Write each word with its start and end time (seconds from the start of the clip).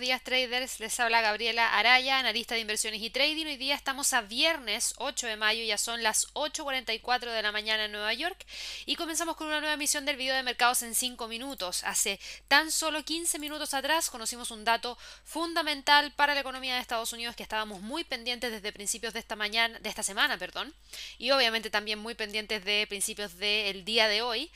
buenos 0.00 0.08
días 0.08 0.24
traders. 0.24 0.80
Les 0.80 0.98
habla 0.98 1.20
Gabriela 1.20 1.76
Araya, 1.78 2.18
analista 2.18 2.54
de 2.54 2.62
inversiones 2.62 3.02
y 3.02 3.10
trading. 3.10 3.44
Hoy 3.44 3.58
día 3.58 3.74
estamos 3.74 4.14
a 4.14 4.22
viernes 4.22 4.94
8 4.96 5.26
de 5.26 5.36
mayo, 5.36 5.62
ya 5.62 5.76
son 5.76 6.02
las 6.02 6.32
8.44 6.32 7.30
de 7.30 7.42
la 7.42 7.52
mañana 7.52 7.84
en 7.84 7.92
Nueva 7.92 8.14
York 8.14 8.46
y 8.86 8.96
comenzamos 8.96 9.36
con 9.36 9.48
una 9.48 9.60
nueva 9.60 9.74
emisión 9.74 10.06
del 10.06 10.16
video 10.16 10.34
de 10.34 10.42
mercados 10.42 10.82
en 10.82 10.94
5 10.94 11.28
minutos. 11.28 11.84
Hace 11.84 12.18
tan 12.48 12.70
solo 12.70 13.04
15 13.04 13.38
minutos 13.38 13.74
atrás 13.74 14.08
conocimos 14.08 14.50
un 14.50 14.64
dato 14.64 14.96
fundamental 15.22 16.12
para 16.12 16.32
la 16.32 16.40
economía 16.40 16.76
de 16.76 16.80
Estados 16.80 17.12
Unidos 17.12 17.36
que 17.36 17.42
estábamos 17.42 17.82
muy 17.82 18.02
pendientes 18.02 18.50
desde 18.50 18.72
principios 18.72 19.12
de 19.12 19.20
esta 19.20 19.36
mañana, 19.36 19.78
de 19.80 19.88
esta 19.90 20.02
semana, 20.02 20.38
perdón, 20.38 20.72
y 21.18 21.30
obviamente 21.32 21.68
también 21.68 21.98
muy 21.98 22.14
pendientes 22.14 22.64
de 22.64 22.86
principios 22.88 23.36
del 23.36 23.84
día 23.84 24.08
de 24.08 24.22
hoy. 24.22 24.50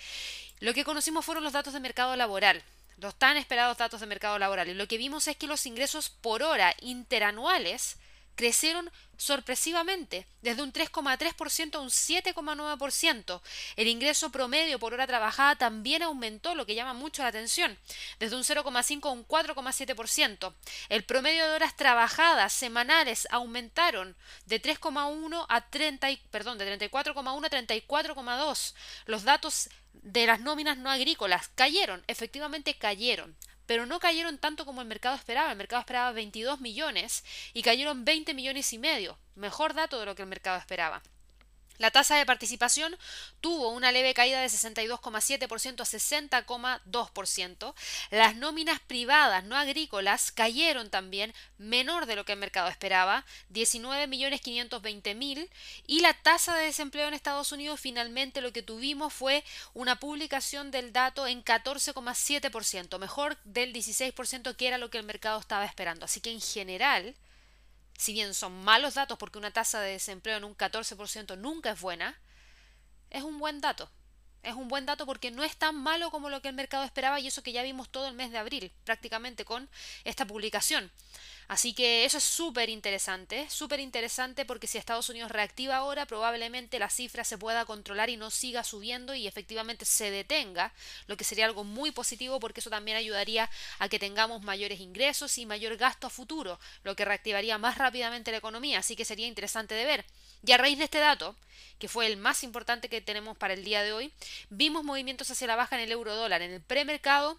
Lo 0.60 0.72
que 0.72 0.84
conocimos 0.84 1.22
fueron 1.22 1.44
los 1.44 1.52
datos 1.52 1.74
de 1.74 1.80
mercado 1.80 2.16
laboral 2.16 2.64
los 3.04 3.14
tan 3.14 3.36
esperados 3.36 3.76
datos 3.76 4.00
de 4.00 4.06
mercado 4.06 4.38
laboral. 4.38 4.68
Y 4.68 4.74
lo 4.74 4.88
que 4.88 4.98
vimos 4.98 5.28
es 5.28 5.36
que 5.36 5.46
los 5.46 5.66
ingresos 5.66 6.08
por 6.08 6.42
hora 6.42 6.74
interanuales 6.80 7.98
crecieron 8.34 8.90
sorpresivamente, 9.16 10.26
desde 10.42 10.62
un 10.62 10.72
3,3% 10.72 11.76
a 11.76 11.80
un 11.80 11.88
7,9%. 11.88 13.40
El 13.76 13.86
ingreso 13.86 14.30
promedio 14.30 14.80
por 14.80 14.92
hora 14.92 15.06
trabajada 15.06 15.54
también 15.54 16.02
aumentó, 16.02 16.54
lo 16.54 16.66
que 16.66 16.74
llama 16.74 16.94
mucho 16.94 17.22
la 17.22 17.28
atención, 17.28 17.78
desde 18.18 18.34
un 18.34 18.42
0,5 18.42 19.06
a 19.06 19.12
un 19.12 19.26
4,7%. 19.26 20.52
El 20.88 21.04
promedio 21.04 21.44
de 21.44 21.54
horas 21.54 21.76
trabajadas 21.76 22.52
semanales 22.52 23.28
aumentaron 23.30 24.16
de 24.46 24.60
3,1 24.60 25.46
a 25.48 25.60
30, 25.70 26.08
perdón, 26.32 26.58
de 26.58 26.78
34,1 26.78 27.46
a 27.46 27.50
34,2. 27.50 28.74
Los 29.06 29.22
datos 29.22 29.68
de 30.02 30.26
las 30.26 30.40
nóminas 30.40 30.78
no 30.78 30.90
agrícolas 30.90 31.48
cayeron, 31.54 32.04
efectivamente 32.06 32.74
cayeron, 32.74 33.36
pero 33.66 33.86
no 33.86 33.98
cayeron 33.98 34.38
tanto 34.38 34.64
como 34.66 34.82
el 34.82 34.88
mercado 34.88 35.16
esperaba. 35.16 35.50
El 35.50 35.58
mercado 35.58 35.80
esperaba 35.80 36.12
22 36.12 36.60
millones 36.60 37.24
y 37.52 37.62
cayeron 37.62 38.04
20 38.04 38.34
millones 38.34 38.72
y 38.72 38.78
medio. 38.78 39.18
Mejor 39.34 39.74
dato 39.74 39.98
de 39.98 40.06
lo 40.06 40.14
que 40.14 40.22
el 40.22 40.28
mercado 40.28 40.58
esperaba. 40.58 41.02
La 41.78 41.90
tasa 41.90 42.16
de 42.16 42.24
participación 42.24 42.96
tuvo 43.40 43.70
una 43.70 43.90
leve 43.90 44.14
caída 44.14 44.40
de 44.40 44.46
62,7% 44.46 45.80
a 45.80 45.84
60,2%. 45.84 47.74
Las 48.10 48.36
nóminas 48.36 48.78
privadas 48.80 49.42
no 49.44 49.56
agrícolas 49.56 50.30
cayeron 50.30 50.90
también 50.90 51.34
menor 51.58 52.06
de 52.06 52.14
lo 52.16 52.24
que 52.24 52.32
el 52.32 52.38
mercado 52.38 52.68
esperaba, 52.68 53.24
19.520.000. 53.52 55.48
Y 55.86 56.00
la 56.00 56.14
tasa 56.14 56.56
de 56.56 56.66
desempleo 56.66 57.08
en 57.08 57.14
Estados 57.14 57.50
Unidos 57.52 57.80
finalmente 57.80 58.40
lo 58.40 58.52
que 58.52 58.62
tuvimos 58.62 59.12
fue 59.12 59.42
una 59.72 59.96
publicación 59.96 60.70
del 60.70 60.92
dato 60.92 61.26
en 61.26 61.44
14,7%, 61.44 62.98
mejor 62.98 63.36
del 63.44 63.72
16% 63.72 64.54
que 64.54 64.68
era 64.68 64.78
lo 64.78 64.90
que 64.90 64.98
el 64.98 65.04
mercado 65.04 65.40
estaba 65.40 65.64
esperando. 65.64 66.04
Así 66.04 66.20
que 66.20 66.30
en 66.30 66.40
general 66.40 67.16
si 67.96 68.12
bien 68.12 68.34
son 68.34 68.64
malos 68.64 68.94
datos 68.94 69.18
porque 69.18 69.38
una 69.38 69.52
tasa 69.52 69.80
de 69.80 69.92
desempleo 69.92 70.36
en 70.36 70.44
un 70.44 70.56
14% 70.56 71.38
nunca 71.38 71.70
es 71.70 71.80
buena, 71.80 72.18
es 73.10 73.22
un 73.22 73.38
buen 73.38 73.60
dato. 73.60 73.90
Es 74.44 74.54
un 74.54 74.68
buen 74.68 74.84
dato 74.84 75.06
porque 75.06 75.30
no 75.30 75.42
es 75.42 75.56
tan 75.56 75.74
malo 75.74 76.10
como 76.10 76.28
lo 76.28 76.42
que 76.42 76.48
el 76.48 76.54
mercado 76.54 76.84
esperaba 76.84 77.18
y 77.18 77.26
eso 77.26 77.42
que 77.42 77.52
ya 77.52 77.62
vimos 77.62 77.88
todo 77.88 78.08
el 78.08 78.14
mes 78.14 78.30
de 78.30 78.36
abril, 78.36 78.70
prácticamente 78.84 79.46
con 79.46 79.70
esta 80.04 80.26
publicación. 80.26 80.90
Así 81.48 81.74
que 81.74 82.04
eso 82.04 82.18
es 82.18 82.24
súper 82.24 82.68
interesante, 82.68 83.48
súper 83.50 83.80
interesante 83.80 84.44
porque 84.44 84.66
si 84.66 84.76
Estados 84.76 85.08
Unidos 85.08 85.30
reactiva 85.30 85.76
ahora, 85.76 86.06
probablemente 86.06 86.78
la 86.78 86.90
cifra 86.90 87.24
se 87.24 87.38
pueda 87.38 87.64
controlar 87.64 88.10
y 88.10 88.16
no 88.16 88.30
siga 88.30 88.64
subiendo 88.64 89.14
y 89.14 89.26
efectivamente 89.26 89.86
se 89.86 90.10
detenga, 90.10 90.72
lo 91.06 91.16
que 91.16 91.24
sería 91.24 91.46
algo 91.46 91.64
muy 91.64 91.90
positivo 91.90 92.38
porque 92.38 92.60
eso 92.60 92.70
también 92.70 92.96
ayudaría 92.96 93.50
a 93.78 93.88
que 93.88 93.98
tengamos 93.98 94.42
mayores 94.42 94.80
ingresos 94.80 95.36
y 95.38 95.46
mayor 95.46 95.76
gasto 95.76 96.06
a 96.06 96.10
futuro, 96.10 96.58
lo 96.82 96.96
que 96.96 97.04
reactivaría 97.04 97.56
más 97.56 97.78
rápidamente 97.78 98.30
la 98.30 98.38
economía, 98.38 98.78
así 98.78 98.94
que 98.94 99.04
sería 99.04 99.26
interesante 99.26 99.74
de 99.74 99.84
ver. 99.84 100.04
Y 100.46 100.52
a 100.52 100.58
raíz 100.58 100.78
de 100.78 100.84
este 100.84 100.98
dato, 100.98 101.36
que 101.78 101.88
fue 101.88 102.06
el 102.06 102.16
más 102.16 102.44
importante 102.44 102.88
que 102.88 103.00
tenemos 103.00 103.36
para 103.36 103.54
el 103.54 103.64
día 103.64 103.82
de 103.82 103.92
hoy, 103.92 104.12
vimos 104.50 104.84
movimientos 104.84 105.30
hacia 105.30 105.46
la 105.46 105.56
baja 105.56 105.76
en 105.76 105.82
el 105.82 105.92
euro 105.92 106.14
dólar. 106.14 106.42
En 106.42 106.52
el 106.52 106.60
premercado 106.60 107.38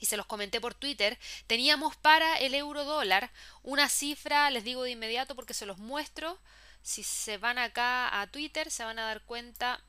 y 0.00 0.06
se 0.06 0.16
los 0.16 0.26
comenté 0.26 0.60
por 0.60 0.74
Twitter, 0.74 1.18
teníamos 1.46 1.96
para 1.96 2.36
el 2.36 2.54
euro 2.54 2.84
dólar 2.84 3.30
una 3.62 3.88
cifra, 3.88 4.50
les 4.50 4.62
digo 4.62 4.84
de 4.84 4.92
inmediato 4.92 5.34
porque 5.34 5.54
se 5.54 5.66
los 5.66 5.78
muestro, 5.78 6.38
si 6.82 7.02
se 7.02 7.36
van 7.36 7.58
acá 7.58 8.20
a 8.20 8.26
Twitter 8.28 8.70
se 8.70 8.84
van 8.84 8.98
a 8.98 9.06
dar 9.06 9.22
cuenta 9.22 9.82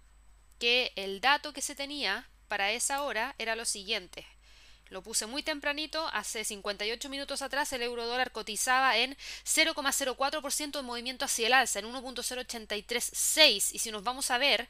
que 0.58 0.92
el 0.96 1.22
dato 1.22 1.54
que 1.54 1.62
se 1.62 1.76
tenía 1.76 2.28
para 2.48 2.72
esa 2.72 3.04
hora 3.04 3.36
era 3.38 3.56
lo 3.56 3.66
siguiente. 3.66 4.26
Lo 4.90 5.04
puse 5.04 5.28
muy 5.28 5.44
tempranito, 5.44 6.08
hace 6.14 6.44
58 6.44 7.10
minutos 7.10 7.42
atrás 7.42 7.72
el 7.74 7.84
euro 7.84 8.08
dólar 8.08 8.32
cotizaba 8.32 8.98
en 8.98 9.16
0,04% 9.46 10.72
de 10.72 10.82
movimiento 10.82 11.26
hacia 11.26 11.48
el 11.48 11.54
alza, 11.54 11.80
en 11.80 11.86
1.0836. 11.86 13.70
Y 13.74 13.80
si 13.80 13.92
nos 13.92 14.04
vamos 14.04 14.32
a 14.32 14.40
ver 14.40 14.68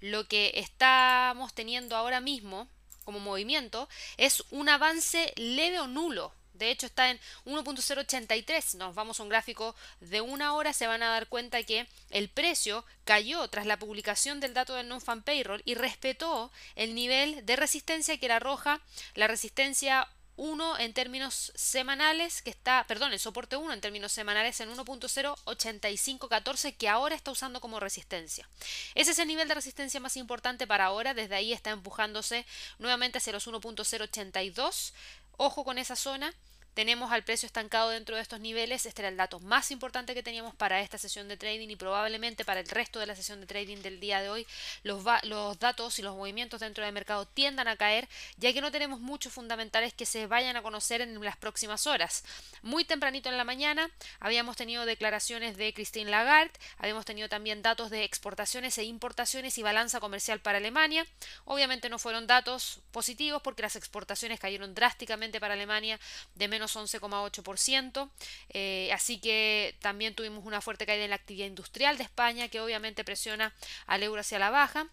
lo 0.00 0.26
que 0.26 0.52
estamos 0.56 1.54
teniendo 1.54 1.96
ahora 1.96 2.20
mismo, 2.20 2.66
como 3.04 3.20
movimiento 3.20 3.88
es 4.16 4.42
un 4.50 4.68
avance 4.68 5.32
leve 5.36 5.78
o 5.78 5.86
nulo. 5.86 6.32
De 6.60 6.70
hecho 6.70 6.86
está 6.86 7.10
en 7.10 7.18
1.083. 7.46 8.74
Nos 8.74 8.94
vamos 8.94 9.18
a 9.18 9.22
un 9.22 9.30
gráfico 9.30 9.74
de 10.00 10.20
una 10.20 10.52
hora. 10.54 10.74
Se 10.74 10.86
van 10.86 11.02
a 11.02 11.08
dar 11.08 11.26
cuenta 11.26 11.62
que 11.62 11.88
el 12.10 12.28
precio 12.28 12.84
cayó 13.04 13.48
tras 13.48 13.64
la 13.64 13.78
publicación 13.78 14.40
del 14.40 14.52
dato 14.52 14.74
del 14.74 14.86
non-fan 14.86 15.22
payroll 15.22 15.62
y 15.64 15.74
respetó 15.74 16.52
el 16.76 16.94
nivel 16.94 17.46
de 17.46 17.56
resistencia 17.56 18.18
que 18.18 18.26
era 18.26 18.40
roja. 18.40 18.82
La 19.14 19.26
resistencia 19.26 20.06
1 20.36 20.78
en 20.80 20.92
términos 20.92 21.50
semanales, 21.54 22.42
que 22.42 22.50
está, 22.50 22.84
perdón, 22.86 23.14
el 23.14 23.20
soporte 23.20 23.56
1 23.56 23.72
en 23.72 23.80
términos 23.80 24.12
semanales 24.12 24.60
en 24.60 24.70
1.08514 24.70 26.76
que 26.76 26.90
ahora 26.90 27.14
está 27.14 27.30
usando 27.30 27.62
como 27.62 27.80
resistencia. 27.80 28.46
Ese 28.94 29.12
es 29.12 29.18
el 29.18 29.28
nivel 29.28 29.48
de 29.48 29.54
resistencia 29.54 29.98
más 29.98 30.18
importante 30.18 30.66
para 30.66 30.84
ahora, 30.84 31.14
desde 31.14 31.36
ahí 31.36 31.54
está 31.54 31.70
empujándose 31.70 32.44
nuevamente 32.78 33.16
hacia 33.16 33.32
los 33.32 33.46
1.082. 33.46 34.92
Ojo 35.38 35.64
con 35.64 35.78
esa 35.78 35.96
zona 35.96 36.34
tenemos 36.74 37.12
al 37.12 37.24
precio 37.24 37.46
estancado 37.46 37.90
dentro 37.90 38.16
de 38.16 38.22
estos 38.22 38.40
niveles. 38.40 38.86
Este 38.86 39.02
era 39.02 39.08
el 39.08 39.16
dato 39.16 39.40
más 39.40 39.70
importante 39.70 40.14
que 40.14 40.22
teníamos 40.22 40.54
para 40.54 40.80
esta 40.80 40.98
sesión 40.98 41.28
de 41.28 41.36
trading 41.36 41.68
y 41.68 41.76
probablemente 41.76 42.44
para 42.44 42.60
el 42.60 42.68
resto 42.68 43.00
de 43.00 43.06
la 43.06 43.16
sesión 43.16 43.40
de 43.40 43.46
trading 43.46 43.78
del 43.78 44.00
día 44.00 44.20
de 44.20 44.30
hoy. 44.30 44.46
Los, 44.82 45.04
los 45.24 45.58
datos 45.58 45.98
y 45.98 46.02
los 46.02 46.16
movimientos 46.16 46.60
dentro 46.60 46.84
del 46.84 46.92
mercado 46.92 47.26
tiendan 47.26 47.68
a 47.68 47.76
caer 47.76 48.08
ya 48.36 48.52
que 48.52 48.60
no 48.60 48.70
tenemos 48.70 49.00
muchos 49.00 49.32
fundamentales 49.32 49.94
que 49.94 50.06
se 50.06 50.26
vayan 50.26 50.56
a 50.56 50.62
conocer 50.62 51.00
en 51.00 51.22
las 51.24 51.36
próximas 51.36 51.86
horas. 51.86 52.24
Muy 52.62 52.84
tempranito 52.84 53.28
en 53.28 53.36
la 53.36 53.44
mañana 53.44 53.90
habíamos 54.20 54.56
tenido 54.56 54.86
declaraciones 54.86 55.56
de 55.56 55.72
Christine 55.74 56.10
Lagarde, 56.10 56.52
habíamos 56.78 57.04
tenido 57.04 57.28
también 57.28 57.62
datos 57.62 57.90
de 57.90 58.04
exportaciones 58.04 58.78
e 58.78 58.84
importaciones 58.84 59.58
y 59.58 59.62
balanza 59.62 60.00
comercial 60.00 60.40
para 60.40 60.58
Alemania. 60.58 61.06
Obviamente 61.44 61.88
no 61.88 61.98
fueron 61.98 62.26
datos 62.26 62.80
positivos 62.92 63.42
porque 63.42 63.62
las 63.62 63.76
exportaciones 63.76 64.40
cayeron 64.40 64.74
drásticamente 64.74 65.40
para 65.40 65.54
Alemania 65.54 65.98
de 66.34 66.48
menos 66.48 66.59
11,8%. 66.66 68.10
Eh, 68.50 68.90
así 68.92 69.20
que 69.20 69.76
también 69.80 70.14
tuvimos 70.14 70.44
una 70.44 70.60
fuerte 70.60 70.86
caída 70.86 71.04
en 71.04 71.10
la 71.10 71.16
actividad 71.16 71.46
industrial 71.46 71.96
de 71.98 72.04
España 72.04 72.48
que 72.48 72.60
obviamente 72.60 73.04
presiona 73.04 73.54
al 73.86 74.02
euro 74.02 74.20
hacia 74.20 74.38
la 74.38 74.50
baja. 74.50 74.88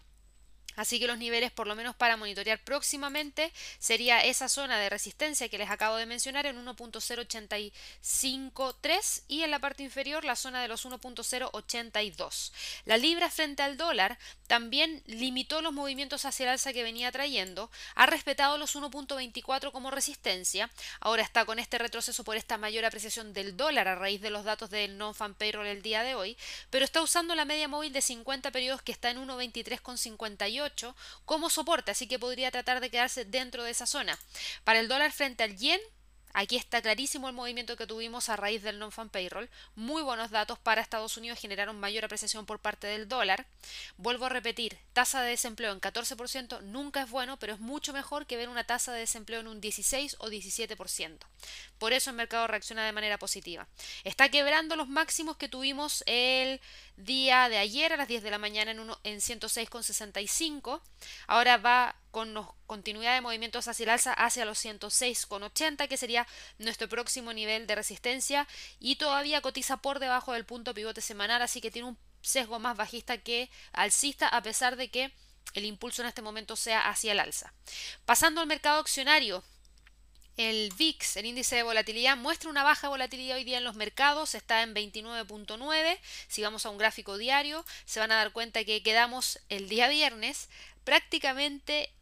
Así 0.78 0.98
que 1.00 1.08
los 1.08 1.18
niveles, 1.18 1.50
por 1.50 1.66
lo 1.66 1.74
menos 1.74 1.96
para 1.96 2.16
monitorear 2.16 2.62
próximamente, 2.62 3.52
sería 3.80 4.20
esa 4.20 4.48
zona 4.48 4.78
de 4.78 4.88
resistencia 4.88 5.48
que 5.48 5.58
les 5.58 5.70
acabo 5.70 5.96
de 5.96 6.06
mencionar 6.06 6.46
en 6.46 6.64
1.0853 6.64 9.22
y 9.26 9.42
en 9.42 9.50
la 9.50 9.58
parte 9.58 9.82
inferior 9.82 10.24
la 10.24 10.36
zona 10.36 10.62
de 10.62 10.68
los 10.68 10.86
1.082. 10.86 12.52
La 12.84 12.96
libra 12.96 13.28
frente 13.28 13.64
al 13.64 13.76
dólar 13.76 14.20
también 14.46 15.02
limitó 15.06 15.62
los 15.62 15.72
movimientos 15.72 16.24
hacia 16.24 16.44
el 16.44 16.50
alza 16.50 16.72
que 16.72 16.84
venía 16.84 17.10
trayendo, 17.10 17.72
ha 17.96 18.06
respetado 18.06 18.56
los 18.56 18.76
1.24 18.76 19.72
como 19.72 19.90
resistencia, 19.90 20.70
ahora 21.00 21.24
está 21.24 21.44
con 21.44 21.58
este 21.58 21.78
retroceso 21.78 22.22
por 22.22 22.36
esta 22.36 22.56
mayor 22.56 22.84
apreciación 22.84 23.32
del 23.32 23.56
dólar 23.56 23.88
a 23.88 23.96
raíz 23.96 24.20
de 24.20 24.30
los 24.30 24.44
datos 24.44 24.70
del 24.70 24.96
non-fan 24.96 25.34
payroll 25.34 25.66
el 25.66 25.82
día 25.82 26.04
de 26.04 26.14
hoy, 26.14 26.36
pero 26.70 26.84
está 26.84 27.02
usando 27.02 27.34
la 27.34 27.44
media 27.44 27.66
móvil 27.66 27.92
de 27.92 28.00
50 28.00 28.52
periodos 28.52 28.80
que 28.80 28.92
está 28.92 29.10
en 29.10 29.26
1.23,58 29.26 30.67
como 31.24 31.50
soporte, 31.50 31.90
así 31.90 32.06
que 32.06 32.18
podría 32.18 32.50
tratar 32.50 32.80
de 32.80 32.90
quedarse 32.90 33.24
dentro 33.24 33.64
de 33.64 33.70
esa 33.70 33.86
zona. 33.86 34.18
Para 34.64 34.80
el 34.80 34.88
dólar 34.88 35.12
frente 35.12 35.44
al 35.44 35.56
yen, 35.56 35.80
Aquí 36.34 36.56
está 36.56 36.82
clarísimo 36.82 37.28
el 37.28 37.34
movimiento 37.34 37.76
que 37.76 37.86
tuvimos 37.86 38.28
a 38.28 38.36
raíz 38.36 38.62
del 38.62 38.78
non-fan 38.78 39.08
payroll. 39.08 39.48
Muy 39.74 40.02
buenos 40.02 40.30
datos 40.30 40.58
para 40.58 40.80
Estados 40.80 41.16
Unidos 41.16 41.38
generaron 41.40 41.80
mayor 41.80 42.04
apreciación 42.04 42.46
por 42.46 42.60
parte 42.60 42.86
del 42.86 43.08
dólar. 43.08 43.46
Vuelvo 43.96 44.26
a 44.26 44.28
repetir, 44.28 44.78
tasa 44.92 45.22
de 45.22 45.30
desempleo 45.30 45.72
en 45.72 45.80
14% 45.80 46.60
nunca 46.62 47.02
es 47.02 47.10
bueno, 47.10 47.38
pero 47.38 47.54
es 47.54 47.60
mucho 47.60 47.92
mejor 47.92 48.26
que 48.26 48.36
ver 48.36 48.48
una 48.48 48.64
tasa 48.64 48.92
de 48.92 49.00
desempleo 49.00 49.40
en 49.40 49.48
un 49.48 49.60
16 49.60 50.16
o 50.20 50.28
17%. 50.28 51.18
Por 51.78 51.92
eso 51.92 52.10
el 52.10 52.16
mercado 52.16 52.46
reacciona 52.46 52.84
de 52.84 52.92
manera 52.92 53.18
positiva. 53.18 53.66
Está 54.04 54.28
quebrando 54.28 54.76
los 54.76 54.88
máximos 54.88 55.36
que 55.36 55.48
tuvimos 55.48 56.02
el 56.06 56.60
día 56.96 57.48
de 57.48 57.58
ayer 57.58 57.92
a 57.92 57.96
las 57.96 58.08
10 58.08 58.22
de 58.22 58.30
la 58.30 58.38
mañana 58.38 58.70
en, 58.72 58.80
en 59.04 59.20
106,65. 59.20 60.80
Ahora 61.26 61.56
va 61.56 61.96
con 62.10 62.34
continuidad 62.66 63.14
de 63.14 63.20
movimientos 63.20 63.68
hacia 63.68 63.84
el 63.84 63.90
alza 63.90 64.12
hacia 64.12 64.44
los 64.44 64.64
106,80 64.64 65.88
que 65.88 65.96
sería 65.96 66.26
nuestro 66.58 66.88
próximo 66.88 67.32
nivel 67.32 67.66
de 67.66 67.74
resistencia 67.74 68.48
y 68.80 68.96
todavía 68.96 69.40
cotiza 69.40 69.76
por 69.76 69.98
debajo 69.98 70.32
del 70.32 70.46
punto 70.46 70.74
pivote 70.74 71.00
semanal 71.00 71.42
así 71.42 71.60
que 71.60 71.70
tiene 71.70 71.88
un 71.88 71.98
sesgo 72.22 72.58
más 72.58 72.76
bajista 72.76 73.18
que 73.18 73.50
alcista 73.72 74.26
a 74.26 74.42
pesar 74.42 74.76
de 74.76 74.90
que 74.90 75.12
el 75.54 75.64
impulso 75.64 76.02
en 76.02 76.08
este 76.08 76.22
momento 76.22 76.56
sea 76.56 76.88
hacia 76.88 77.12
el 77.12 77.20
alza. 77.20 77.52
Pasando 78.04 78.40
al 78.40 78.46
mercado 78.46 78.80
accionario, 78.80 79.42
el 80.38 80.72
VIX, 80.78 81.16
el 81.16 81.26
índice 81.26 81.56
de 81.56 81.64
volatilidad, 81.64 82.16
muestra 82.16 82.48
una 82.48 82.62
baja 82.62 82.88
volatilidad 82.88 83.36
hoy 83.36 83.44
día 83.44 83.58
en 83.58 83.64
los 83.64 83.74
mercados, 83.74 84.36
está 84.36 84.62
en 84.62 84.72
29.9. 84.72 85.98
Si 86.28 86.42
vamos 86.42 86.64
a 86.64 86.70
un 86.70 86.78
gráfico 86.78 87.18
diario, 87.18 87.64
se 87.84 87.98
van 87.98 88.12
a 88.12 88.16
dar 88.16 88.32
cuenta 88.32 88.64
que 88.64 88.82
quedamos 88.84 89.40
el 89.48 89.68
día 89.68 89.88
viernes 89.88 90.48
prácticamente 90.84 91.92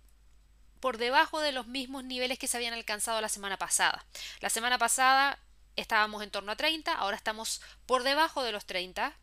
por 0.81 0.99
debajo 0.99 1.41
de 1.41 1.53
los 1.53 1.67
mismos 1.67 2.05
niveles 2.05 2.38
que 2.38 2.47
se 2.47 2.59
habían 2.59 2.75
alcanzado 2.75 3.23
la 3.23 3.31
semana 3.31 3.56
pasada. 3.56 4.05
La 4.41 4.50
semana 4.50 4.77
pasada 4.77 5.38
estábamos 5.75 6.23
en 6.23 6.31
torno 6.31 6.53
a 6.53 6.56
30, 6.56 6.93
ahora 6.93 7.17
estamos 7.17 7.62
por 7.87 8.03
debajo 8.03 8.43
de 8.43 8.53
los 8.53 8.67
30, 8.67 9.17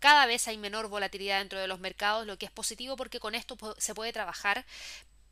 cada 0.00 0.26
vez 0.26 0.48
hay 0.48 0.58
menor 0.58 0.88
volatilidad 0.88 1.38
dentro 1.38 1.58
de 1.58 1.66
los 1.66 1.80
mercados, 1.80 2.26
lo 2.26 2.36
que 2.36 2.46
es 2.46 2.52
positivo 2.52 2.96
porque 2.96 3.20
con 3.20 3.34
esto 3.34 3.56
se 3.78 3.94
puede 3.94 4.12
trabajar 4.12 4.66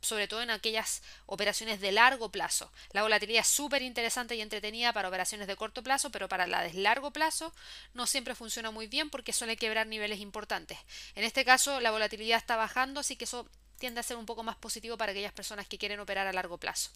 sobre 0.00 0.29
todo 0.29 0.43
en 0.43 0.50
aquellas 0.50 1.03
operaciones 1.27 1.81
de 1.81 1.93
largo 1.93 2.31
plazo. 2.31 2.71
La 2.93 3.03
volatilidad 3.03 3.41
es 3.43 3.49
súper 3.49 3.83
interesante 3.83 4.37
y 4.37 4.41
entretenida 4.41 4.93
para 4.93 5.09
operaciones 5.09 5.47
de 5.47 5.56
corto 5.56 5.83
plazo, 5.83 6.11
pero 6.11 6.29
para 6.29 6.47
la 6.47 6.62
de 6.62 6.73
largo 6.75 7.12
plazo 7.12 7.53
no 7.95 8.06
siempre 8.06 8.35
funciona 8.35 8.71
muy 8.71 8.87
bien 8.87 9.11
porque 9.11 9.33
suele 9.33 9.56
quebrar 9.56 9.87
niveles 9.87 10.21
importantes. 10.21 10.79
En 11.15 11.25
este 11.25 11.45
caso 11.45 11.81
la 11.81 11.91
volatilidad 11.91 12.39
está 12.39 12.56
bajando, 12.56 13.00
así 13.00 13.17
que 13.17 13.25
eso 13.25 13.49
tiende 13.79 14.01
a 14.01 14.03
ser 14.03 14.17
un 14.17 14.27
poco 14.27 14.43
más 14.43 14.57
positivo 14.57 14.97
para 14.97 15.13
aquellas 15.13 15.33
personas 15.33 15.67
que 15.67 15.79
quieren 15.79 16.01
operar 16.01 16.27
a 16.27 16.33
largo 16.33 16.59
plazo. 16.59 16.91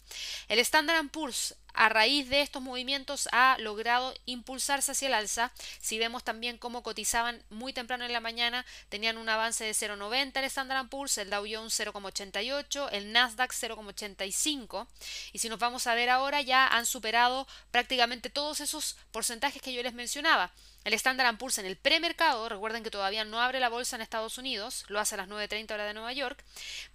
El 0.47 0.59
Standard 0.59 1.09
Poor's 1.09 1.55
a 1.73 1.89
raíz 1.89 2.29
de 2.29 2.41
estos 2.41 2.61
movimientos 2.61 3.27
ha 3.31 3.57
logrado 3.59 4.13
impulsarse 4.25 4.91
hacia 4.91 5.07
el 5.07 5.15
alza. 5.15 5.51
Si 5.79 5.97
vemos 5.97 6.23
también 6.23 6.57
cómo 6.57 6.83
cotizaban 6.83 7.41
muy 7.49 7.73
temprano 7.73 8.05
en 8.05 8.13
la 8.13 8.19
mañana, 8.19 8.63
tenían 8.89 9.17
un 9.17 9.27
avance 9.27 9.63
de 9.63 9.71
0,90 9.71 10.37
el 10.37 10.45
Standard 10.45 10.87
Poor's, 10.89 11.17
el 11.17 11.29
Dow 11.29 11.45
Jones 11.49 11.79
0,88, 11.79 12.89
el 12.91 13.11
Nasdaq 13.11 13.51
0,85 13.51 14.87
y 15.31 15.39
si 15.39 15.49
nos 15.49 15.59
vamos 15.59 15.87
a 15.87 15.95
ver 15.95 16.09
ahora 16.09 16.41
ya 16.41 16.67
han 16.67 16.85
superado 16.85 17.47
prácticamente 17.71 18.29
todos 18.29 18.59
esos 18.59 18.97
porcentajes 19.11 19.61
que 19.61 19.73
yo 19.73 19.81
les 19.83 19.93
mencionaba. 19.93 20.51
El 20.83 20.93
Standard 20.93 21.37
Poor's 21.37 21.59
en 21.59 21.65
el 21.65 21.77
premercado, 21.77 22.49
recuerden 22.49 22.83
que 22.83 22.91
todavía 22.91 23.23
no 23.23 23.41
abre 23.41 23.61
la 23.61 23.69
bolsa 23.69 23.95
en 23.95 24.01
Estados 24.01 24.37
Unidos, 24.37 24.83
lo 24.89 24.99
hace 24.99 25.15
a 25.15 25.17
las 25.17 25.29
9.30 25.29 25.71
hora 25.71 25.85
de 25.85 25.93
Nueva 25.93 26.11
York, 26.11 26.43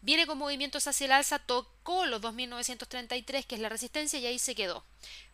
viene 0.02 0.26
con 0.26 0.36
movimientos 0.36 0.86
hacia 0.86 1.06
el 1.06 1.12
alza, 1.12 1.38
tocó 1.38 2.04
los 2.04 2.20
2.933, 2.20 3.46
que 3.46 3.54
es 3.54 3.60
la 3.60 3.70
resistencia, 3.70 4.18
y 4.18 4.26
ahí 4.26 4.38
se 4.38 4.54
quedó. 4.54 4.84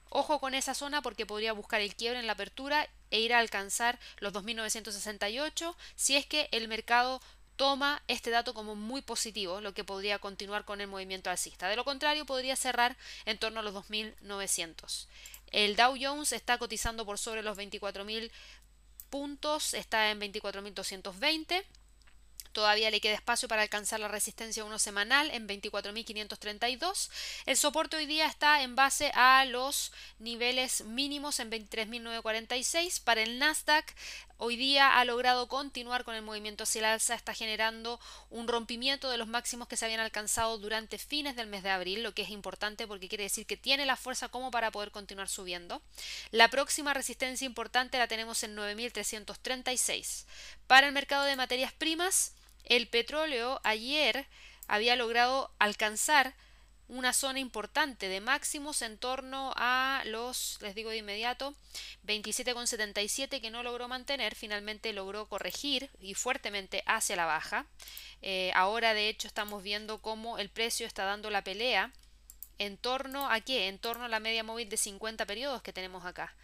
Ojo 0.08 0.38
con 0.38 0.54
esa 0.54 0.74
zona 0.74 1.02
porque 1.02 1.26
podría 1.26 1.52
buscar 1.52 1.80
el 1.80 1.96
quiebre 1.96 2.20
en 2.20 2.28
la 2.28 2.34
apertura 2.34 2.88
e 3.10 3.18
ir 3.18 3.34
a 3.34 3.40
alcanzar 3.40 3.98
los 4.18 4.32
2.968 4.32 5.74
si 5.96 6.14
es 6.16 6.24
que 6.24 6.48
el 6.52 6.68
mercado 6.68 7.20
toma 7.56 8.02
este 8.08 8.30
dato 8.30 8.54
como 8.54 8.74
muy 8.74 9.02
positivo, 9.02 9.60
lo 9.60 9.74
que 9.74 9.84
podría 9.84 10.18
continuar 10.18 10.64
con 10.64 10.80
el 10.80 10.88
movimiento 10.88 11.30
alcista. 11.30 11.68
De 11.68 11.76
lo 11.76 11.84
contrario, 11.84 12.26
podría 12.26 12.56
cerrar 12.56 12.96
en 13.24 13.38
torno 13.38 13.60
a 13.60 13.62
los 13.62 13.74
2.900. 13.74 15.06
El 15.54 15.76
Dow 15.76 15.96
Jones 15.98 16.32
está 16.32 16.58
cotizando 16.58 17.06
por 17.06 17.16
sobre 17.16 17.44
los 17.44 17.56
24.000 17.56 18.32
puntos, 19.08 19.72
está 19.72 20.10
en 20.10 20.20
24.220. 20.20 21.64
Todavía 22.50 22.90
le 22.90 23.00
queda 23.00 23.14
espacio 23.14 23.46
para 23.46 23.62
alcanzar 23.62 24.00
la 24.00 24.08
resistencia 24.08 24.64
1 24.64 24.78
semanal 24.80 25.30
en 25.30 25.46
24.532. 25.46 27.08
El 27.46 27.56
soporte 27.56 27.96
hoy 27.96 28.06
día 28.06 28.26
está 28.26 28.62
en 28.62 28.74
base 28.74 29.12
a 29.14 29.44
los 29.44 29.92
niveles 30.18 30.84
mínimos 30.84 31.38
en 31.38 31.52
23.946. 31.52 33.00
Para 33.04 33.22
el 33.22 33.38
Nasdaq 33.38 33.94
hoy 34.38 34.56
día 34.56 34.98
ha 34.98 35.04
logrado 35.04 35.48
continuar 35.48 36.04
con 36.04 36.14
el 36.14 36.22
movimiento 36.22 36.64
hacia 36.64 36.80
el 36.80 36.84
alza, 36.86 37.14
está 37.14 37.34
generando 37.34 38.00
un 38.30 38.48
rompimiento 38.48 39.10
de 39.10 39.18
los 39.18 39.28
máximos 39.28 39.68
que 39.68 39.76
se 39.76 39.84
habían 39.84 40.00
alcanzado 40.00 40.58
durante 40.58 40.98
fines 40.98 41.36
del 41.36 41.46
mes 41.46 41.62
de 41.62 41.70
abril, 41.70 42.02
lo 42.02 42.14
que 42.14 42.22
es 42.22 42.30
importante 42.30 42.86
porque 42.86 43.08
quiere 43.08 43.24
decir 43.24 43.46
que 43.46 43.56
tiene 43.56 43.86
la 43.86 43.96
fuerza 43.96 44.28
como 44.28 44.50
para 44.50 44.70
poder 44.70 44.90
continuar 44.90 45.28
subiendo. 45.28 45.82
La 46.30 46.48
próxima 46.48 46.94
resistencia 46.94 47.46
importante 47.46 47.98
la 47.98 48.08
tenemos 48.08 48.42
en 48.42 48.56
9.336. 48.56 50.24
Para 50.66 50.86
el 50.86 50.92
mercado 50.92 51.24
de 51.24 51.36
materias 51.36 51.72
primas, 51.72 52.34
el 52.64 52.88
petróleo 52.88 53.60
ayer 53.64 54.26
había 54.66 54.96
logrado 54.96 55.50
alcanzar 55.58 56.34
una 56.88 57.12
zona 57.12 57.38
importante 57.38 58.08
de 58.08 58.20
máximos 58.20 58.82
en 58.82 58.98
torno 58.98 59.52
a 59.56 60.02
los, 60.06 60.58
les 60.60 60.74
digo 60.74 60.90
de 60.90 60.98
inmediato, 60.98 61.54
27,77 62.06 63.40
que 63.40 63.50
no 63.50 63.62
logró 63.62 63.88
mantener, 63.88 64.34
finalmente 64.34 64.92
logró 64.92 65.26
corregir 65.26 65.90
y 66.00 66.14
fuertemente 66.14 66.82
hacia 66.86 67.16
la 67.16 67.26
baja. 67.26 67.66
Eh, 68.22 68.52
ahora 68.54 68.94
de 68.94 69.08
hecho 69.08 69.26
estamos 69.26 69.62
viendo 69.62 70.00
cómo 70.00 70.38
el 70.38 70.50
precio 70.50 70.86
está 70.86 71.04
dando 71.04 71.30
la 71.30 71.44
pelea 71.44 71.92
en 72.58 72.76
torno 72.76 73.30
a 73.30 73.40
qué, 73.40 73.68
en 73.68 73.78
torno 73.78 74.04
a 74.04 74.08
la 74.08 74.20
media 74.20 74.44
móvil 74.44 74.68
de 74.68 74.76
50 74.76 75.26
periodos 75.26 75.62
que 75.62 75.72
tenemos 75.72 76.04
acá. 76.04 76.34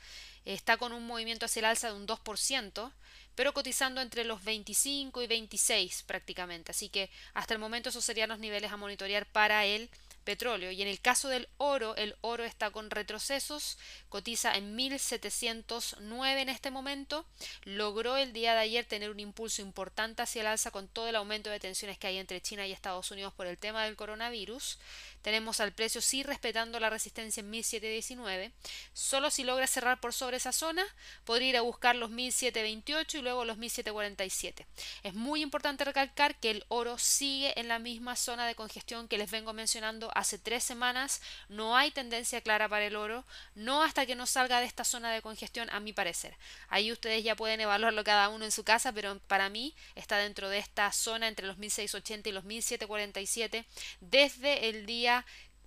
Está 0.45 0.79
con 0.79 0.93
un 0.93 1.07
movimiento 1.07 1.47
hacia 1.47 1.61
el 1.61 1.67
alza 1.67 1.89
de 1.89 1.95
un 1.95 2.07
2%, 2.07 2.93
pero 3.35 3.53
cotizando 3.53 4.01
entre 4.01 4.25
los 4.25 4.43
25 4.43 5.23
y 5.23 5.27
26 5.27 6.03
prácticamente. 6.05 6.73
Así 6.73 6.89
que 6.89 7.11
hasta 7.35 7.55
el 7.55 7.61
momento 7.61 7.91
esos 7.91 8.05
serían 8.05 8.31
los 8.31 8.39
niveles 8.39 8.73
a 8.73 8.77
monitorear 8.77 9.27
para 9.27 9.67
el 9.67 9.91
petróleo. 10.25 10.71
Y 10.71 10.83
en 10.83 10.89
el 10.89 11.01
caso 11.01 11.29
del 11.29 11.49
oro, 11.59 11.97
el 11.97 12.17
oro 12.21 12.45
está 12.45 12.71
con 12.71 12.91
retrocesos, 12.91 13.79
cotiza 14.09 14.55
en 14.57 14.77
1709 14.77 16.41
en 16.41 16.49
este 16.49 16.71
momento. 16.71 17.27
Logró 17.65 18.17
el 18.17 18.33
día 18.33 18.55
de 18.55 18.61
ayer 18.61 18.85
tener 18.85 19.11
un 19.11 19.21
impulso 19.21 19.63
importante 19.63 20.23
hacia 20.23 20.43
el 20.43 20.49
alza 20.49 20.71
con 20.71 20.89
todo 20.89 21.09
el 21.09 21.17
aumento 21.17 21.51
de 21.51 21.61
tensiones 21.61 21.99
que 21.99 22.07
hay 22.07 22.19
entre 22.19 22.41
China 22.41 22.67
y 22.67 22.73
Estados 22.73 23.11
Unidos 23.11 23.33
por 23.35 23.47
el 23.47 23.59
tema 23.59 23.85
del 23.85 23.97
coronavirus. 23.97 24.79
Tenemos 25.23 25.61
al 25.61 25.73
precio 25.73 26.01
sí 26.01 26.23
respetando 26.23 26.81
la 26.81 26.91
resistencia 26.91 27.41
en 27.41 27.51
1719. 27.51 28.53
Solo 28.93 29.31
si 29.31 29.45
logra 29.45 29.67
cerrar 29.67 30.01
por 30.01 30.15
sobre 30.15 30.39
esa 30.39 30.53
zona, 30.53 30.85
podría 31.25 31.49
ir 31.49 31.57
a 31.57 31.61
buscar 31.63 31.97
los 31.97 32.11
1728 32.11 33.19
y 33.19 33.23
luego 33.23 33.45
los 33.45 33.59
1747. 33.59 34.67
Es 35.03 35.15
muy 35.15 35.43
importante 35.43 35.85
recalcar 35.85 36.37
que 36.37 36.51
el 36.51 36.65
oro 36.69 36.97
sigue 36.99 37.59
en 37.61 37.69
la 37.69 37.79
misma 37.79 38.17
zona 38.17 38.47
de 38.47 38.55
congestión 38.55 39.09
que 39.09 39.19
les 39.19 39.31
vengo 39.31 39.53
mencionando 39.53 40.11
hace 40.15 40.39
tres 40.39 40.65
semanas. 40.65 41.21
No 41.49 41.77
hay 41.77 41.91
tendencia 41.91 42.41
clara 42.41 42.69
para 42.69 42.87
el 42.87 42.97
oro, 42.97 43.25
no 43.55 43.83
hasta 43.83 44.07
que 44.07 44.15
no 44.15 44.27
salga 44.27 44.61
de 44.61 44.67
esta 44.67 44.85
zona 44.85 45.13
de 45.13 45.23
congestión, 45.23 45.69
a 45.71 45.81
mi 45.81 45.93
parecer. 45.93 46.37
Ahí 46.69 46.93
ustedes 46.93 47.25
ya 47.25 47.37
pueden 47.37 47.61
evaluarlo 47.61 48.05
cada 48.05 48.29
uno 48.29 48.45
en 48.45 48.53
su 48.53 48.65
casa, 48.65 48.93
pero 48.93 49.19
para 49.27 49.49
mí 49.49 49.75
está 49.95 50.19
dentro 50.19 50.49
de 50.49 50.59
esta 50.59 50.93
zona 50.93 51.29
entre 51.29 51.47
los 51.47 51.59
1680 51.59 52.29
y 52.29 52.33
los 52.33 52.45
1747 52.45 53.65
desde 54.01 54.69
el 54.69 54.87
día 54.87 55.10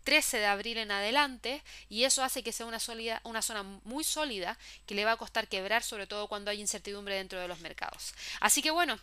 13 0.04 0.38
de 0.38 0.46
abril 0.46 0.78
en 0.78 0.92
adelante 0.92 1.64
y 1.90 2.04
eso 2.04 2.24
hace 2.24 2.44
que 2.44 2.52
sea 2.52 2.66
una, 2.66 2.80
sólida, 2.80 3.22
una 3.24 3.42
zona 3.42 3.64
muy 3.64 4.04
sólida 4.04 4.58
que 4.86 4.96
le 4.96 5.06
va 5.06 5.14
a 5.14 5.18
costar 5.18 5.48
quebrar 5.48 5.84
sobre 5.84 6.08
todo 6.08 6.28
cuando 6.28 6.52
hay 6.52 6.60
incertidumbre 6.60 7.16
dentro 7.16 7.40
de 7.40 7.48
los 7.48 7.60
mercados. 7.60 8.14
Así 8.40 8.62
que 8.62 8.72
bueno, 8.72 9.00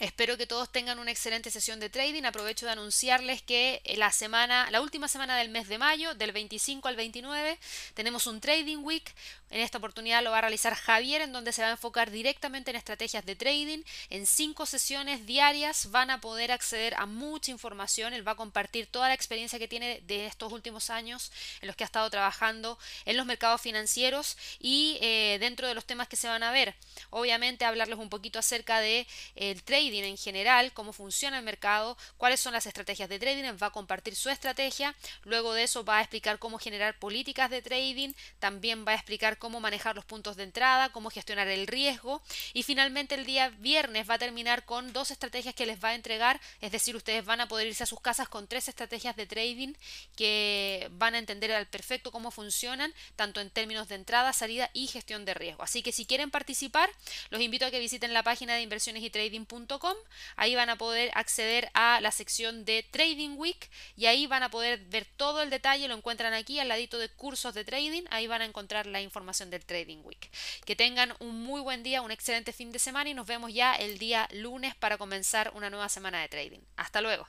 Espero 0.00 0.36
que 0.36 0.48
todos 0.48 0.72
tengan 0.72 0.98
una 0.98 1.12
excelente 1.12 1.52
sesión 1.52 1.78
de 1.78 1.88
trading. 1.88 2.24
Aprovecho 2.24 2.66
de 2.66 2.72
anunciarles 2.72 3.42
que 3.42 3.80
la 3.96 4.10
semana, 4.10 4.68
la 4.72 4.80
última 4.80 5.06
semana 5.06 5.36
del 5.36 5.50
mes 5.50 5.68
de 5.68 5.78
mayo, 5.78 6.14
del 6.14 6.32
25 6.32 6.88
al 6.88 6.96
29, 6.96 7.58
tenemos 7.94 8.26
un 8.26 8.40
Trading 8.40 8.78
Week. 8.78 9.14
En 9.54 9.60
esta 9.60 9.78
oportunidad 9.78 10.24
lo 10.24 10.32
va 10.32 10.38
a 10.38 10.40
realizar 10.40 10.74
Javier, 10.74 11.22
en 11.22 11.30
donde 11.32 11.52
se 11.52 11.62
va 11.62 11.68
a 11.68 11.70
enfocar 11.70 12.10
directamente 12.10 12.72
en 12.72 12.76
estrategias 12.76 13.24
de 13.24 13.36
trading. 13.36 13.84
En 14.10 14.26
cinco 14.26 14.66
sesiones 14.66 15.26
diarias 15.26 15.92
van 15.92 16.10
a 16.10 16.20
poder 16.20 16.50
acceder 16.50 16.92
a 16.96 17.06
mucha 17.06 17.52
información. 17.52 18.14
Él 18.14 18.26
va 18.26 18.32
a 18.32 18.34
compartir 18.34 18.88
toda 18.88 19.06
la 19.06 19.14
experiencia 19.14 19.60
que 19.60 19.68
tiene 19.68 20.00
de 20.08 20.26
estos 20.26 20.52
últimos 20.52 20.90
años 20.90 21.30
en 21.60 21.68
los 21.68 21.76
que 21.76 21.84
ha 21.84 21.86
estado 21.86 22.10
trabajando 22.10 22.80
en 23.04 23.16
los 23.16 23.26
mercados 23.26 23.60
financieros 23.60 24.36
y 24.58 24.98
eh, 25.00 25.36
dentro 25.38 25.68
de 25.68 25.74
los 25.74 25.84
temas 25.84 26.08
que 26.08 26.16
se 26.16 26.26
van 26.26 26.42
a 26.42 26.50
ver. 26.50 26.74
Obviamente 27.10 27.64
hablarles 27.64 28.00
un 28.00 28.08
poquito 28.08 28.40
acerca 28.40 28.80
de 28.80 29.06
el 29.36 29.62
trading 29.62 30.02
en 30.02 30.16
general, 30.16 30.72
cómo 30.72 30.92
funciona 30.92 31.38
el 31.38 31.44
mercado, 31.44 31.96
cuáles 32.16 32.40
son 32.40 32.54
las 32.54 32.66
estrategias 32.66 33.08
de 33.08 33.20
trading, 33.20 33.56
va 33.62 33.68
a 33.68 33.70
compartir 33.70 34.16
su 34.16 34.30
estrategia, 34.30 34.96
luego 35.22 35.54
de 35.54 35.62
eso 35.62 35.84
va 35.84 35.98
a 35.98 36.00
explicar 36.00 36.40
cómo 36.40 36.58
generar 36.58 36.98
políticas 36.98 37.50
de 37.50 37.62
trading, 37.62 38.14
también 38.40 38.84
va 38.84 38.90
a 38.90 38.96
explicar 38.96 39.38
cómo 39.44 39.60
manejar 39.60 39.94
los 39.94 40.06
puntos 40.06 40.36
de 40.36 40.42
entrada, 40.42 40.88
cómo 40.88 41.10
gestionar 41.10 41.48
el 41.48 41.66
riesgo 41.66 42.22
y 42.54 42.62
finalmente 42.62 43.14
el 43.14 43.26
día 43.26 43.50
viernes 43.50 44.08
va 44.08 44.14
a 44.14 44.18
terminar 44.18 44.64
con 44.64 44.94
dos 44.94 45.10
estrategias 45.10 45.54
que 45.54 45.66
les 45.66 45.84
va 45.84 45.90
a 45.90 45.94
entregar, 45.94 46.40
es 46.62 46.72
decir, 46.72 46.96
ustedes 46.96 47.26
van 47.26 47.42
a 47.42 47.46
poder 47.46 47.66
irse 47.66 47.82
a 47.82 47.86
sus 47.86 48.00
casas 48.00 48.26
con 48.26 48.46
tres 48.46 48.68
estrategias 48.68 49.16
de 49.16 49.26
trading 49.26 49.74
que 50.16 50.88
van 50.92 51.14
a 51.14 51.18
entender 51.18 51.52
al 51.52 51.66
perfecto 51.66 52.10
cómo 52.10 52.30
funcionan, 52.30 52.94
tanto 53.16 53.42
en 53.42 53.50
términos 53.50 53.86
de 53.88 53.96
entrada, 53.96 54.32
salida 54.32 54.70
y 54.72 54.86
gestión 54.86 55.26
de 55.26 55.34
riesgo. 55.34 55.62
Así 55.62 55.82
que 55.82 55.92
si 55.92 56.06
quieren 56.06 56.30
participar, 56.30 56.88
los 57.28 57.42
invito 57.42 57.66
a 57.66 57.70
que 57.70 57.78
visiten 57.78 58.14
la 58.14 58.22
página 58.22 58.54
de 58.54 58.62
inversiones 58.62 59.02
y 59.02 59.10
trading.com. 59.10 59.94
Ahí 60.36 60.54
van 60.54 60.70
a 60.70 60.76
poder 60.76 61.10
acceder 61.12 61.70
a 61.74 62.00
la 62.00 62.12
sección 62.12 62.64
de 62.64 62.82
Trading 62.82 63.36
Week 63.36 63.68
y 63.94 64.06
ahí 64.06 64.26
van 64.26 64.42
a 64.42 64.50
poder 64.50 64.78
ver 64.86 65.04
todo 65.04 65.42
el 65.42 65.50
detalle. 65.50 65.86
Lo 65.86 65.94
encuentran 65.94 66.32
aquí 66.32 66.60
al 66.60 66.68
ladito 66.68 66.98
de 66.98 67.10
cursos 67.10 67.52
de 67.52 67.64
trading. 67.64 68.04
Ahí 68.08 68.26
van 68.26 68.40
a 68.40 68.46
encontrar 68.46 68.86
la 68.86 69.02
información 69.24 69.50
del 69.50 69.64
Trading 69.64 70.02
Week. 70.04 70.30
Que 70.64 70.76
tengan 70.76 71.14
un 71.18 71.42
muy 71.42 71.60
buen 71.60 71.82
día, 71.82 72.02
un 72.02 72.10
excelente 72.10 72.52
fin 72.52 72.70
de 72.72 72.78
semana 72.78 73.10
y 73.10 73.14
nos 73.14 73.26
vemos 73.26 73.52
ya 73.52 73.74
el 73.74 73.98
día 73.98 74.28
lunes 74.32 74.74
para 74.74 74.98
comenzar 74.98 75.50
una 75.54 75.70
nueva 75.70 75.88
semana 75.88 76.20
de 76.20 76.28
trading. 76.28 76.60
Hasta 76.76 77.00
luego. 77.00 77.26